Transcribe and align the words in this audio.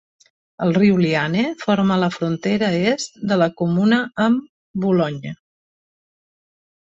El 0.67 0.71
riu 0.77 0.95
Liane 1.01 1.43
forma 1.63 1.97
la 2.03 2.07
frontera 2.15 2.69
est 2.93 3.19
de 3.31 3.37
la 3.41 3.49
comuna 3.61 3.99
amb 4.25 4.47
Boulogne. 4.85 5.35